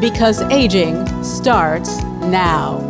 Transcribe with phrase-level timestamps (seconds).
[0.00, 2.80] because aging starts now.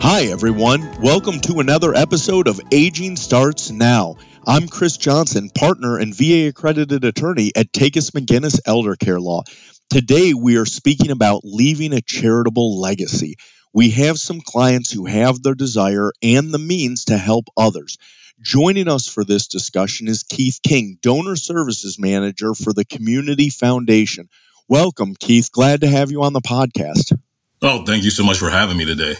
[0.00, 1.02] Hi, everyone.
[1.02, 4.16] Welcome to another episode of Aging Starts Now.
[4.46, 9.42] I'm Chris Johnson, partner and VA accredited attorney at Takacs McGinnis Elder Care Law.
[9.90, 13.34] Today, we are speaking about leaving a charitable legacy.
[13.74, 17.98] We have some clients who have the desire and the means to help others.
[18.42, 24.28] Joining us for this discussion is Keith King, Donor Services Manager for the Community Foundation.
[24.68, 25.50] Welcome, Keith.
[25.50, 27.16] Glad to have you on the podcast.
[27.62, 29.14] Oh, thank you so much for having me today.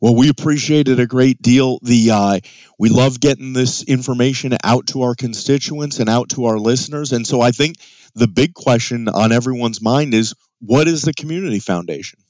[0.00, 1.80] Well, we appreciate it a great deal.
[1.82, 2.40] The uh,
[2.78, 7.26] we love getting this information out to our constituents and out to our listeners, and
[7.26, 7.76] so I think
[8.14, 12.20] the big question on everyone's mind is, what is the Community Foundation?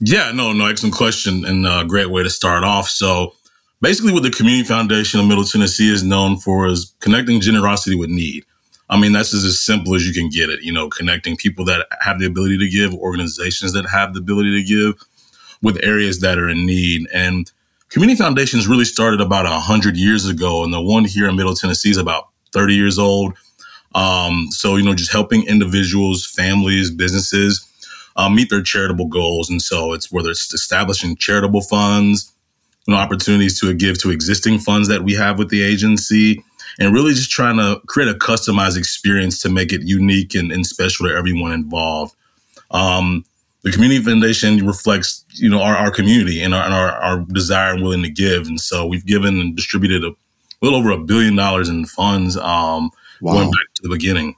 [0.00, 2.88] Yeah, no, no, excellent question and a great way to start off.
[2.88, 3.34] So,
[3.80, 8.10] basically what the Community Foundation of Middle Tennessee is known for is connecting generosity with
[8.10, 8.44] need.
[8.90, 11.86] I mean, that's as simple as you can get it, you know, connecting people that
[12.00, 14.94] have the ability to give, organizations that have the ability to give
[15.62, 17.06] with areas that are in need.
[17.12, 17.50] And
[17.90, 21.90] Community Foundations really started about 100 years ago, and the one here in Middle Tennessee
[21.90, 23.34] is about 30 years old.
[23.94, 27.66] Um, so, you know, just helping individuals, families, businesses
[28.16, 29.48] uh, meet their charitable goals.
[29.48, 32.32] And so it's whether it's establishing charitable funds,
[32.88, 36.42] you know, opportunities to give to existing funds that we have with the agency,
[36.80, 40.66] and really just trying to create a customized experience to make it unique and, and
[40.66, 42.16] special to everyone involved.
[42.70, 43.26] Um,
[43.62, 47.74] the community foundation reflects, you know, our, our community and, our, and our, our desire
[47.74, 48.46] and willing to give.
[48.46, 50.12] And so we've given and distributed a
[50.62, 53.34] little over a billion dollars in funds um, wow.
[53.34, 54.34] going back to the beginning.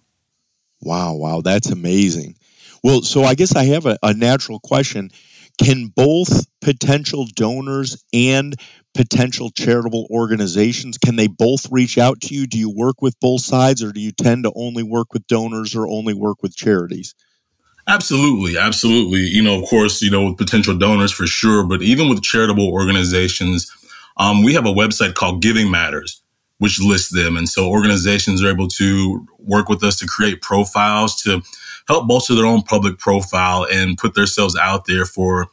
[0.80, 2.34] Wow, wow, that's amazing.
[2.82, 5.10] Well, so I guess I have a, a natural question
[5.62, 8.54] can both potential donors and
[8.94, 12.46] potential charitable organizations can they both reach out to you?
[12.46, 15.76] Do you work with both sides or do you tend to only work with donors
[15.76, 17.14] or only work with charities?
[17.86, 19.20] Absolutely absolutely.
[19.20, 22.68] You know of course you know with potential donors for sure but even with charitable
[22.68, 23.70] organizations
[24.16, 26.22] um, we have a website called giving matters
[26.60, 27.36] which lists them.
[27.36, 31.40] And so organizations are able to work with us to create profiles to
[31.90, 35.48] help bolster their own public profile and put themselves out there for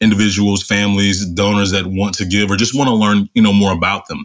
[0.00, 3.72] individuals, families, donors that want to give or just want to learn, you know, more
[3.72, 4.24] about them.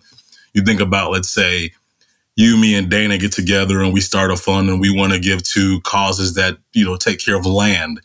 [0.53, 1.71] You think about, let's say,
[2.35, 5.19] you, me, and Dana get together and we start a fund and we want to
[5.19, 8.01] give to causes that, you know, take care of land.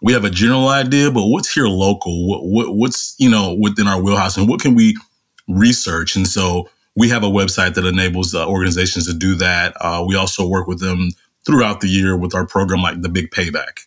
[0.00, 2.26] We have a general idea, but what's here local?
[2.26, 4.96] What, what what's, you know, within our wheelhouse and what can we
[5.48, 6.16] research?
[6.16, 9.74] And so we have a website that enables uh, organizations to do that.
[9.80, 11.10] Uh, we also work with them
[11.46, 13.80] throughout the year with our program like the Big Payback.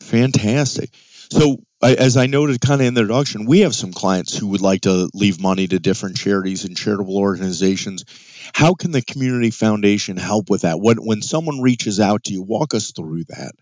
[0.00, 0.90] Fantastic.
[1.30, 4.60] So, as I noted kind of in the introduction, we have some clients who would
[4.60, 8.04] like to leave money to different charities and charitable organizations.
[8.54, 10.80] How can the Community Foundation help with that?
[10.80, 13.52] When, when someone reaches out to you, walk us through that.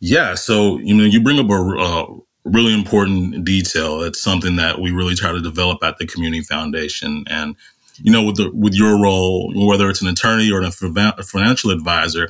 [0.00, 0.34] Yeah.
[0.34, 2.06] So, you know, you bring up a uh,
[2.44, 4.02] really important detail.
[4.02, 7.24] It's something that we really try to develop at the Community Foundation.
[7.28, 7.56] And
[8.02, 12.28] you know, with the, with your role, whether it's an attorney or a financial advisor,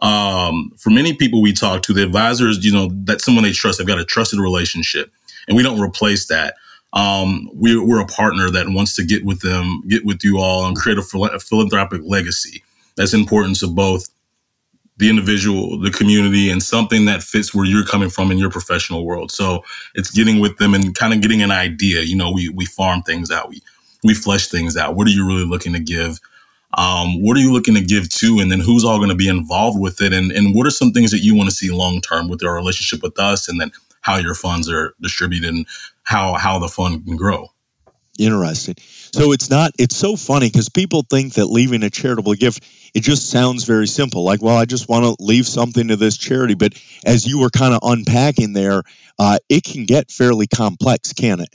[0.00, 3.78] um, for many people we talk to, the advisors, you know, that's someone they trust.
[3.78, 5.10] They've got a trusted relationship,
[5.48, 6.54] and we don't replace that.
[6.92, 10.66] Um, we're, we're a partner that wants to get with them, get with you all,
[10.66, 12.62] and create a, a philanthropic legacy.
[12.96, 14.08] That's important to both
[14.96, 19.04] the individual, the community, and something that fits where you're coming from in your professional
[19.04, 19.32] world.
[19.32, 19.64] So
[19.96, 22.02] it's getting with them and kind of getting an idea.
[22.02, 23.48] You know, we we farm things out.
[23.48, 23.60] We
[24.04, 24.94] we flesh things out.
[24.94, 26.20] What are you really looking to give?
[26.76, 28.38] Um, what are you looking to give to?
[28.40, 30.12] And then who's all going to be involved with it?
[30.12, 32.54] And, and what are some things that you want to see long term with your
[32.54, 33.48] relationship with us?
[33.48, 33.72] And then
[34.02, 35.66] how your funds are distributed and
[36.02, 37.48] how, how the fund can grow.
[38.18, 38.74] Interesting.
[38.78, 42.62] So it's not, it's so funny because people think that leaving a charitable gift,
[42.94, 44.22] it just sounds very simple.
[44.22, 46.54] Like, well, I just want to leave something to this charity.
[46.54, 48.82] But as you were kind of unpacking there,
[49.18, 51.48] uh, it can get fairly complex, can it?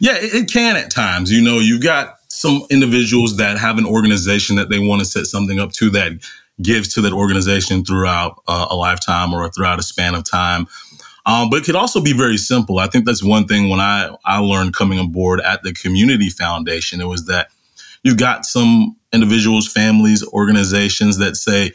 [0.00, 1.30] Yeah, it, it can at times.
[1.30, 5.26] You know, you've got some individuals that have an organization that they want to set
[5.26, 6.12] something up to that
[6.60, 10.66] gives to that organization throughout uh, a lifetime or throughout a span of time.
[11.24, 12.78] Um, but it could also be very simple.
[12.78, 17.00] I think that's one thing when I, I learned coming aboard at the Community Foundation,
[17.00, 17.48] it was that
[18.02, 21.72] you've got some individuals, families, organizations that say,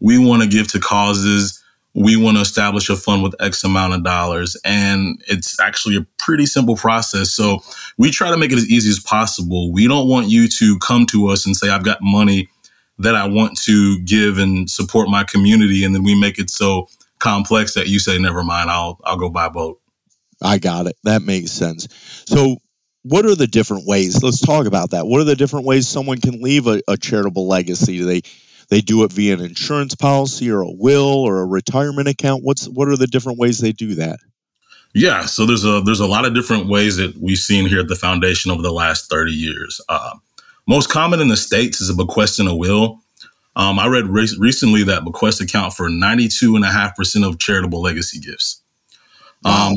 [0.00, 1.59] we want to give to causes.
[1.94, 4.56] We want to establish a fund with X amount of dollars.
[4.64, 7.30] And it's actually a pretty simple process.
[7.30, 7.60] So
[7.98, 9.72] we try to make it as easy as possible.
[9.72, 12.48] We don't want you to come to us and say, I've got money
[12.98, 15.84] that I want to give and support my community.
[15.84, 16.88] And then we make it so
[17.18, 19.80] complex that you say, never mind, I'll, I'll go buy a boat.
[20.42, 20.96] I got it.
[21.04, 21.88] That makes sense.
[22.26, 22.56] So
[23.02, 24.22] what are the different ways?
[24.22, 25.06] Let's talk about that.
[25.06, 27.98] What are the different ways someone can leave a, a charitable legacy?
[27.98, 28.22] Do they
[28.70, 32.42] they do it via an insurance policy or a will or a retirement account?
[32.42, 34.18] What's what are the different ways they do that?
[34.94, 37.88] Yeah, so there's a there's a lot of different ways that we've seen here at
[37.88, 39.80] the foundation over the last 30 years.
[39.88, 40.16] Uh,
[40.66, 43.00] most common in the states is a bequest and a will.
[43.56, 48.62] Um, I read re- recently that bequests account for 92.5% of charitable legacy gifts.
[49.44, 49.74] Um, wow.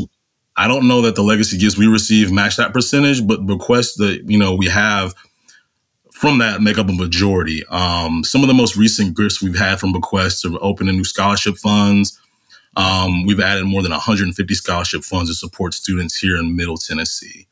[0.56, 4.24] I don't know that the legacy gifts we receive match that percentage, but bequests that
[4.30, 5.16] you know we have
[6.24, 7.66] from that make up a majority.
[7.66, 11.58] Um, some of the most recent gifts we've had from bequests are opening new scholarship
[11.58, 12.18] funds.
[12.78, 17.46] Um, we've added more than 150 scholarship funds to support students here in Middle Tennessee.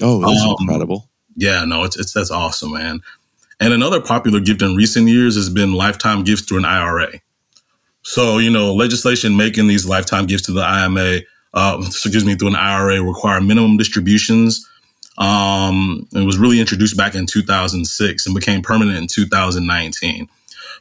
[0.00, 1.08] Oh, that's um, incredible!
[1.36, 3.02] Yeah, no, it's, it's that's awesome, man.
[3.60, 7.20] And another popular gift in recent years has been lifetime gifts through an IRA.
[8.02, 11.20] So, you know, legislation making these lifetime gifts to the IMA
[11.54, 14.68] uh, excuse me, through an IRA require minimum distributions.
[15.18, 20.28] Um, it was really introduced back in 2006 and became permanent in 2019.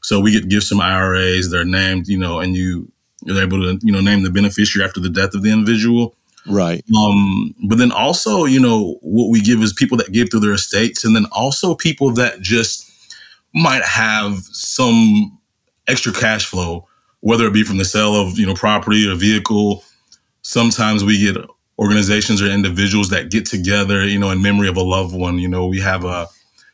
[0.01, 1.49] So we get gifts from IRAs.
[1.49, 2.91] They're named, you know, and you
[3.23, 6.15] you're able to, you know, name the beneficiary after the death of the individual.
[6.45, 6.85] Right.
[6.95, 10.53] Um, but then also, you know, what we give is people that give through their
[10.53, 12.89] estates, and then also people that just
[13.53, 15.37] might have some
[15.87, 16.87] extra cash flow,
[17.21, 19.83] whether it be from the sale of, you know, property or vehicle
[20.47, 21.37] sometimes we get
[21.79, 25.39] organizations or individuals that get together, you know, in memory of a loved one.
[25.39, 26.27] You know, we have a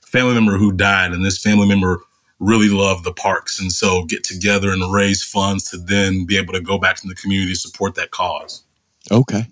[0.05, 2.01] family member who died, and this family member
[2.39, 6.53] really loved the parks, and so get together and raise funds to then be able
[6.53, 8.63] to go back to the community to support that cause.
[9.11, 9.45] Okay.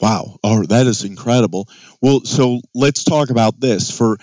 [0.00, 0.38] Wow.
[0.42, 1.68] Oh, that is incredible.
[2.00, 3.96] Well, so let's talk about this.
[3.96, 4.16] For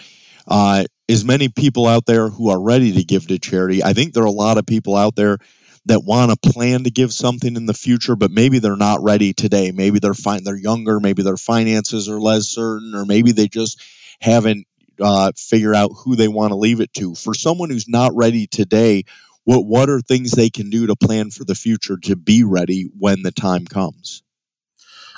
[0.47, 4.13] uh, as many people out there who are ready to give to charity, I think
[4.13, 5.37] there are a lot of people out there
[5.85, 9.33] that want to plan to give something in the future, but maybe they're not ready
[9.33, 9.71] today.
[9.71, 13.81] Maybe they're fine, they're younger, maybe their finances are less certain, or maybe they just
[14.19, 14.67] haven't
[14.99, 17.15] uh, figured out who they want to leave it to.
[17.15, 19.05] For someone who's not ready today,
[19.43, 22.89] what what are things they can do to plan for the future to be ready
[22.99, 24.21] when the time comes?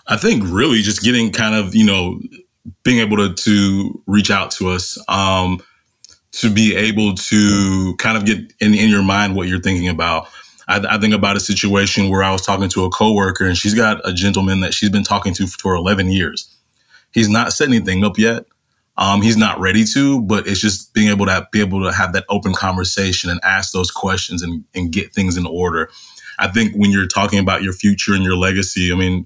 [0.08, 2.22] I think really just getting kind of you know
[2.84, 4.98] being able to to reach out to us.
[5.10, 5.62] Um,
[6.34, 10.28] to be able to kind of get in, in your mind what you're thinking about.
[10.68, 13.74] I, I, think about a situation where I was talking to a coworker and she's
[13.74, 16.56] got a gentleman that she's been talking to for 11 years.
[17.12, 18.46] He's not set anything up yet.
[18.98, 22.14] Um, he's not ready to, but it's just being able to be able to have
[22.14, 25.90] that open conversation and ask those questions and, and get things in order.
[26.40, 29.26] I think when you're talking about your future and your legacy, I mean,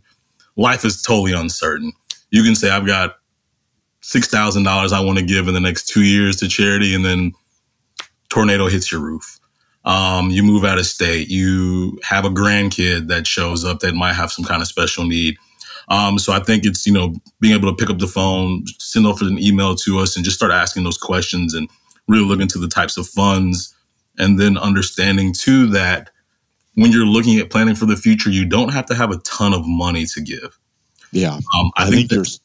[0.56, 1.92] life is totally uncertain.
[2.31, 3.16] You can say, I've got
[4.04, 7.34] $6,000 I want to give in the next two years to charity, and then
[8.30, 9.37] tornado hits your roof
[9.88, 14.13] um, you move out of state, you have a grandkid that shows up that might
[14.13, 15.38] have some kind of special need.
[15.88, 19.07] Um, so I think it's, you know, being able to pick up the phone, send
[19.07, 21.69] off an email to us and just start asking those questions and
[22.10, 23.74] really look into the types of funds
[24.18, 26.10] and then understanding too that
[26.74, 29.53] when you're looking at planning for the future, you don't have to have a ton
[29.53, 30.60] of money to give.
[31.13, 31.36] Yeah.
[31.36, 32.41] Um, I, I, think, think there's,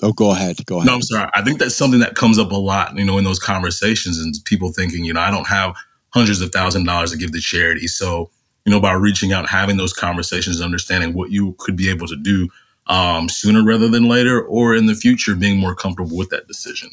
[0.00, 0.64] Oh, go ahead.
[0.64, 0.86] Go ahead.
[0.86, 1.30] No, I'm sorry.
[1.34, 4.34] I think that's something that comes up a lot, you know, in those conversations and
[4.46, 5.74] people thinking, you know, I don't have
[6.10, 7.86] hundreds of thousand dollars to give to charity.
[7.86, 8.30] So,
[8.64, 12.16] you know, by reaching out, having those conversations, understanding what you could be able to
[12.16, 12.48] do
[12.86, 16.90] um, sooner rather than later, or in the future, being more comfortable with that decision.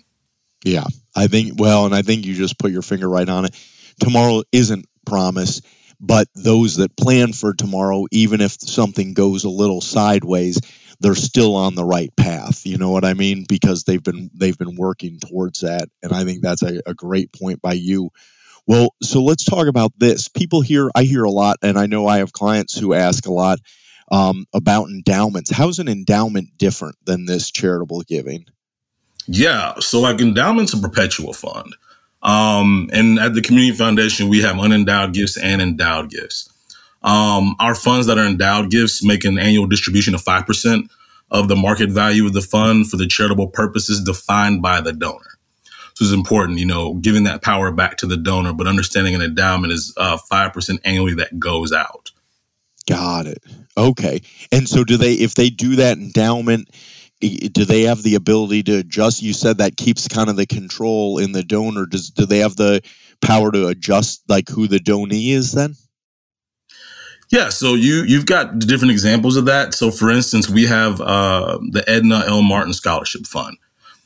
[0.64, 3.56] Yeah, I think, well, and I think you just put your finger right on it.
[4.00, 5.66] Tomorrow isn't promised,
[6.00, 10.60] but those that plan for tomorrow, even if something goes a little sideways,
[11.00, 12.66] they're still on the right path.
[12.66, 13.46] You know what I mean?
[13.48, 17.32] Because they've been they've been working towards that, and I think that's a, a great
[17.34, 18.10] point by you
[18.68, 20.30] well, so let's talk about this.
[20.30, 23.34] People hear, I hear a lot, and I know I have clients who ask a
[23.34, 23.60] lot
[24.12, 25.52] um, about endowments.
[25.52, 28.46] How's an endowment different than this charitable giving?
[29.28, 31.76] Yeah, so like endowment's a perpetual fund.
[32.22, 36.50] Um, and at the Community Foundation, we have unendowed gifts and endowed gifts.
[37.02, 40.90] Um, our funds that are endowed gifts make an annual distribution of 5%
[41.30, 45.33] of the market value of the fund for the charitable purposes defined by the donor.
[45.96, 49.22] So it's important, you know, giving that power back to the donor, but understanding an
[49.22, 52.12] endowment is uh, 5% annually that goes out.
[52.90, 53.44] Got it.
[53.78, 54.22] Okay.
[54.52, 56.70] And so do they, if they do that endowment,
[57.22, 59.22] do they have the ability to adjust?
[59.22, 61.86] You said that keeps kind of the control in the donor.
[61.86, 62.82] Does do they have the
[63.22, 65.76] power to adjust like who the donee is then?
[67.30, 69.74] Yeah, so you you've got different examples of that.
[69.74, 72.42] So, for instance, we have uh, the Edna L.
[72.42, 73.58] Martin Scholarship Fund.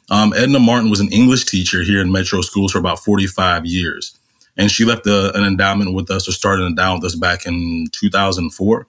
[0.09, 4.17] Um, Edna Martin was an English teacher here in Metro Schools for about 45 years,
[4.55, 7.45] and she left a, an endowment with us or started an endowment with us back
[7.45, 8.87] in 2004.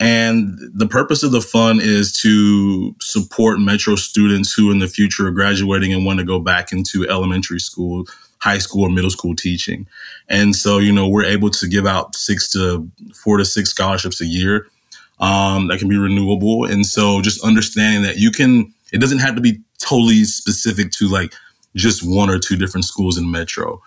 [0.00, 5.26] And the purpose of the fund is to support Metro students who in the future
[5.26, 8.06] are graduating and want to go back into elementary school
[8.40, 9.86] high school or middle school teaching.
[10.28, 14.20] And so, you know, we're able to give out six to four to six scholarships
[14.20, 14.68] a year
[15.20, 16.64] um, that can be renewable.
[16.64, 21.08] And so just understanding that you can, it doesn't have to be totally specific to
[21.08, 21.32] like
[21.76, 23.80] just one or two different schools in Metro.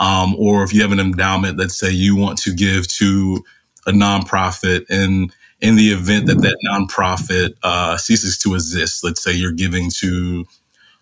[0.00, 3.44] Um, or if you have an endowment, let's say you want to give to
[3.86, 9.32] a nonprofit and in the event that that nonprofit uh, ceases to exist, let's say
[9.32, 10.44] you're giving to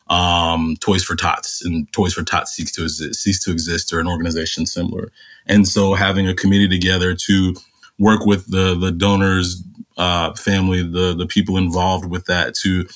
[0.08, 4.00] um, Toys for Tots, and Toys for Tots cease to exist, cease to exist, or
[4.00, 5.10] an organization similar.
[5.46, 7.54] And so, having a committee together to
[7.98, 9.62] work with the the donors,
[9.96, 12.86] uh, family, the the people involved with that to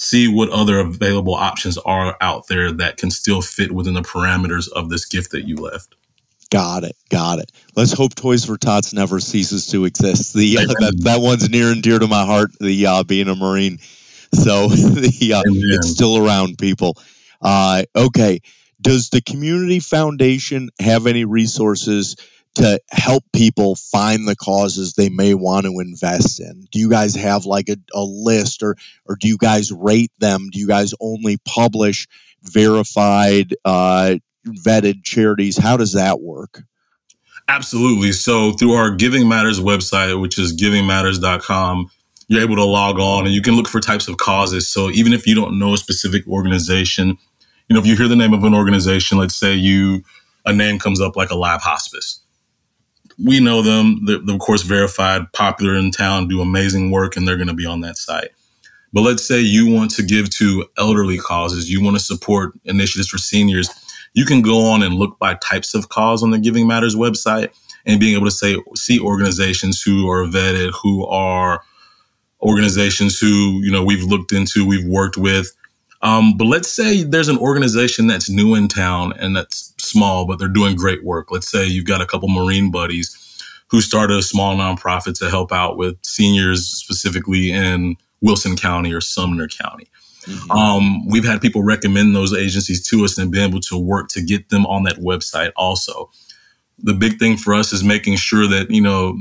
[0.00, 4.66] see what other available options are out there that can still fit within the parameters
[4.72, 5.94] of this gift that you left.
[6.50, 6.96] Got it.
[7.10, 7.52] Got it.
[7.76, 10.32] Let's hope Toys for Tots never ceases to exist.
[10.32, 12.50] The uh, that, that one's near and dear to my heart.
[12.58, 13.78] The uh, being a Marine.
[14.32, 16.96] So the, uh, it's still around people.
[17.42, 18.40] Uh, okay.
[18.80, 22.16] Does the community foundation have any resources
[22.56, 26.66] to help people find the causes they may want to invest in?
[26.70, 28.76] Do you guys have like a, a list or,
[29.06, 30.48] or do you guys rate them?
[30.50, 32.08] Do you guys only publish
[32.42, 34.16] verified, uh,
[34.46, 35.56] vetted charities?
[35.56, 36.62] How does that work?
[37.48, 38.12] Absolutely.
[38.12, 41.90] So through our Giving Matters website, which is givingmatters.com,
[42.28, 44.68] you're able to log on and you can look for types of causes.
[44.68, 47.18] So even if you don't know a specific organization,
[47.68, 50.04] you know, if you hear the name of an organization, let's say you,
[50.46, 52.20] a name comes up like Alive Hospice.
[53.22, 54.04] We know them.
[54.06, 57.66] They're, of course, verified, popular in town, do amazing work, and they're going to be
[57.66, 58.30] on that site.
[58.92, 63.08] But let's say you want to give to elderly causes, you want to support initiatives
[63.08, 63.68] for seniors.
[64.14, 67.50] You can go on and look by types of cause on the Giving Matters website
[67.86, 71.62] and being able to say, see organizations who are vetted, who are
[72.42, 75.52] organizations who you know we've looked into, we've worked with.
[76.02, 80.38] Um, but let's say there's an organization that's new in town and that's small, but
[80.38, 81.30] they're doing great work.
[81.30, 83.16] Let's say you've got a couple Marine buddies
[83.70, 89.00] who started a small nonprofit to help out with seniors specifically in Wilson County or
[89.00, 89.88] Sumner County.
[90.24, 90.50] Mm-hmm.
[90.50, 94.22] Um, we've had people recommend those agencies to us and been able to work to
[94.22, 96.10] get them on that website also.
[96.78, 99.18] The big thing for us is making sure that, you know,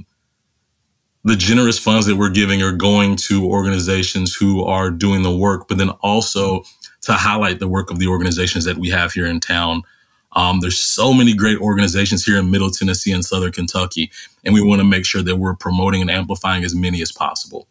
[1.23, 5.67] the generous funds that we're giving are going to organizations who are doing the work,
[5.67, 6.63] but then also
[7.01, 9.83] to highlight the work of the organizations that we have here in town.
[10.33, 14.11] Um, there's so many great organizations here in Middle Tennessee and Southern Kentucky,
[14.45, 17.67] and we want to make sure that we're promoting and amplifying as many as possible.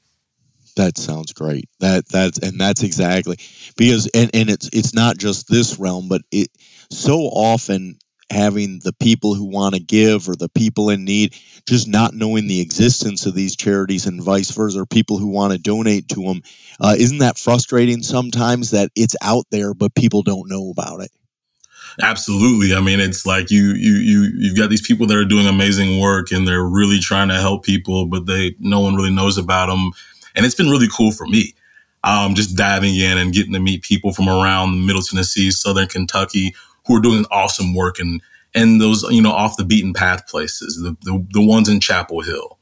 [0.77, 1.69] That sounds great.
[1.81, 3.37] That that's and that's exactly
[3.77, 6.50] because and, and it's it's not just this realm, but it
[6.91, 7.99] so often
[8.31, 11.35] having the people who want to give or the people in need
[11.67, 15.53] just not knowing the existence of these charities and vice versa or people who want
[15.53, 16.43] to donate to them
[16.81, 21.11] uh, isn't that frustrating sometimes that it's out there but people don't know about it
[22.00, 22.75] absolutely.
[22.75, 26.00] I mean it's like you you you you've got these people that are doing amazing
[26.00, 29.67] work and they're really trying to help people but they no one really knows about
[29.67, 29.93] them
[30.35, 31.55] and it's been really cool for me
[32.05, 36.55] um, just diving in and getting to meet people from around middle tennessee southern kentucky
[36.87, 38.23] who are doing awesome work and
[38.55, 42.21] and those you know off the beaten path places, the the, the ones in Chapel
[42.21, 42.59] Hill,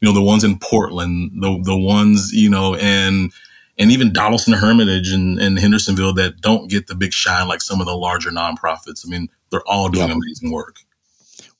[0.00, 3.32] you know the ones in Portland, the the ones you know and
[3.80, 7.80] and even Donelson Hermitage and, and Hendersonville that don't get the big shine like some
[7.80, 9.04] of the larger nonprofits.
[9.04, 10.76] I mean, they're all doing amazing work.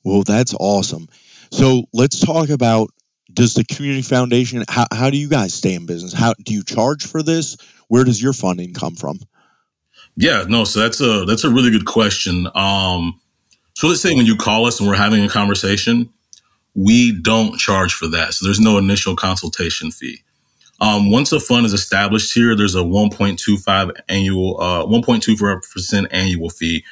[0.05, 1.09] Well, that's awesome.
[1.51, 2.91] So let's talk about
[3.33, 6.65] does the community foundation how, how do you guys stay in business how do you
[6.65, 7.55] charge for this
[7.87, 9.17] where does your funding come from
[10.15, 10.63] yeah, no.
[10.63, 12.47] So that's a that's a really good question.
[12.53, 13.19] Um,
[13.73, 16.09] so let's say when you call us and we're having a conversation,
[16.75, 18.33] we don't charge for that.
[18.33, 20.23] So there's no initial consultation fee.
[20.81, 26.49] Um, once a fund is established here, there's a 1.25 annual, uh, 1.25 percent annual
[26.49, 26.83] fee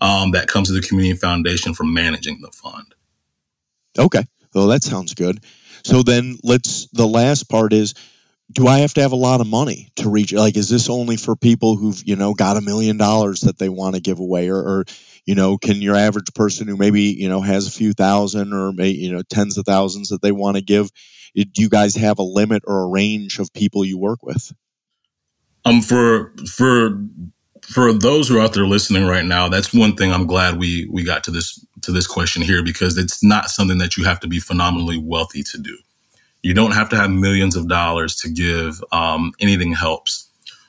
[0.00, 2.94] um, that comes to the community foundation for managing the fund.
[3.98, 4.24] Okay,
[4.54, 5.44] well that sounds good.
[5.84, 6.88] So then let's.
[6.92, 7.94] The last part is
[8.52, 10.32] do I have to have a lot of money to reach?
[10.32, 13.68] Like, is this only for people who've, you know, got a million dollars that they
[13.68, 14.48] want to give away?
[14.48, 14.84] Or, or,
[15.24, 18.72] you know, can your average person who maybe, you know, has a few thousand or,
[18.84, 20.90] you know, tens of thousands that they want to give,
[21.34, 24.52] do you guys have a limit or a range of people you work with?
[25.64, 27.00] Um, for, for,
[27.62, 30.86] for those who are out there listening right now, that's one thing I'm glad we
[30.90, 34.20] we got to this to this question here because it's not something that you have
[34.20, 35.76] to be phenomenally wealthy to do.
[36.42, 38.82] You don't have to have millions of dollars to give.
[38.92, 40.28] Um, anything helps.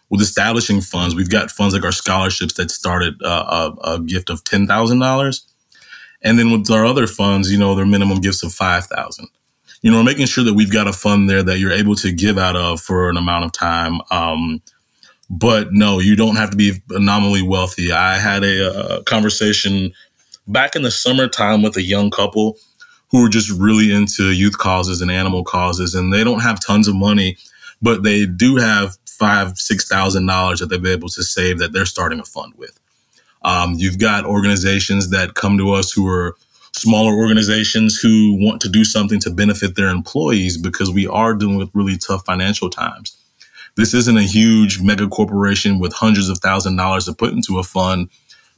[0.09, 4.29] With establishing funds, we've got funds like our scholarships that started uh, a, a gift
[4.29, 5.45] of ten thousand dollars,
[6.21, 9.27] and then with our other funds, you know, their minimum gifts of five thousand.
[9.85, 12.39] You know, making sure that we've got a fund there that you're able to give
[12.39, 14.01] out of for an amount of time.
[14.09, 14.63] Um,
[15.29, 17.91] but no, you don't have to be anomaly wealthy.
[17.91, 19.93] I had a, a conversation
[20.47, 22.57] back in the summertime with a young couple
[23.11, 26.87] who are just really into youth causes and animal causes, and they don't have tons
[26.87, 27.37] of money,
[27.79, 31.73] but they do have five, six thousand dollars that they'll be able to save that
[31.73, 32.79] they're starting a fund with.
[33.43, 36.35] Um, you've got organizations that come to us who are
[36.75, 41.57] smaller organizations who want to do something to benefit their employees because we are dealing
[41.57, 43.17] with really tough financial times.
[43.77, 47.63] This isn't a huge mega corporation with hundreds of thousand dollars to put into a
[47.63, 48.09] fund,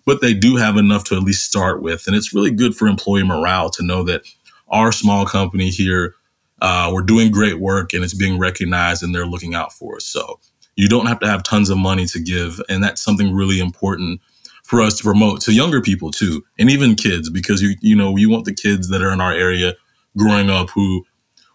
[0.05, 2.07] but they do have enough to at least start with.
[2.07, 4.23] And it's really good for employee morale to know that
[4.69, 6.15] our small company here,
[6.61, 10.05] uh, we're doing great work and it's being recognized and they're looking out for us.
[10.05, 10.39] So
[10.75, 12.61] you don't have to have tons of money to give.
[12.67, 14.21] And that's something really important
[14.67, 18.17] for us to promote to younger people too, and even kids, because you, you know,
[18.17, 19.75] you want the kids that are in our area
[20.17, 21.05] growing up who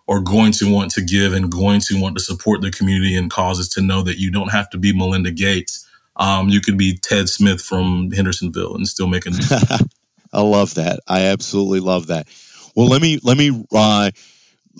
[0.08, 3.30] are going to want to give and going to want to support the community and
[3.30, 5.86] causes to know that you don't have to be Melinda Gates.
[6.16, 9.30] Um, you could be Ted Smith from Hendersonville and still make a.
[10.32, 11.00] I love that.
[11.06, 12.26] I absolutely love that.
[12.74, 14.10] Well, let me let me uh,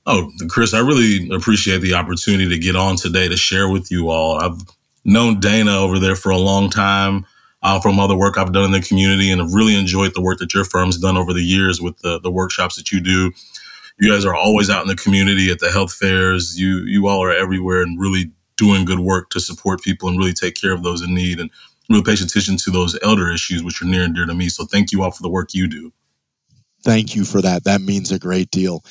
[0.07, 4.11] Oh, Chris, I really appreciate the opportunity to get on today to share with you
[4.11, 4.37] all.
[4.39, 4.61] I've
[5.05, 7.25] known Dana over there for a long time
[7.63, 10.39] uh, from other work I've done in the community and have really enjoyed the work
[10.39, 13.33] that your firm's done over the years with the, the workshops that you do.
[13.99, 16.59] You guys are always out in the community at the health fairs.
[16.59, 20.33] You you all are everywhere and really doing good work to support people and really
[20.33, 21.51] take care of those in need and
[21.89, 24.49] really pay attention to those elder issues, which are near and dear to me.
[24.49, 25.93] So thank you all for the work you do.
[26.83, 27.65] Thank you for that.
[27.65, 28.85] That means a great deal.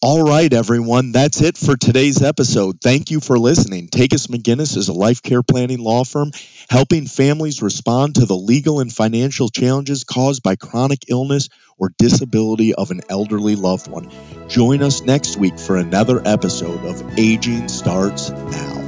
[0.00, 2.80] All right, everyone, that's it for today's episode.
[2.80, 3.88] Thank you for listening.
[3.88, 6.30] Takacs McGinnis is a life care planning law firm
[6.70, 12.74] helping families respond to the legal and financial challenges caused by chronic illness or disability
[12.74, 14.08] of an elderly loved one.
[14.46, 18.87] Join us next week for another episode of Aging Starts Now.